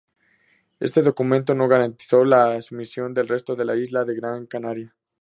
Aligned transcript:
Este 0.79 1.03
documento 1.03 1.53
no 1.53 1.67
garantizó 1.67 2.25
la 2.25 2.59
sumisión 2.63 3.13
del 3.13 3.27
resto 3.27 3.55
de 3.55 3.65
la 3.65 3.75
isla 3.75 4.03
de 4.03 4.15
Gran 4.15 4.47
Canaria. 4.47 4.95